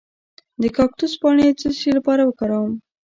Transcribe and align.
د 0.61 0.63
کاکتوس 0.77 1.13
پاڼې 1.21 1.47
د 1.59 1.61
څه 1.79 1.89
لپاره 1.97 2.21
وکاروم؟ 2.25 2.73